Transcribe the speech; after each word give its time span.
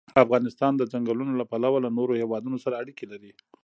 افغانستان 0.23 0.73
د 0.77 0.81
ځنګلونه 0.93 1.33
له 1.37 1.45
پلوه 1.51 1.79
له 1.85 1.89
نورو 1.97 2.13
هېوادونو 2.21 2.57
سره 2.63 2.79
اړیکې 2.81 3.05
لري. 3.11 3.31